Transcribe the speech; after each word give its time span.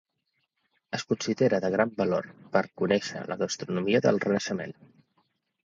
Es 0.97 1.03
considera 1.11 1.59
de 1.65 1.69
gran 1.75 1.91
valor 1.99 2.31
per 2.57 2.63
a 2.69 2.69
conèixer 2.83 3.23
la 3.35 3.39
gastronomia 3.45 4.05
del 4.09 4.21
Renaixement. 4.27 4.77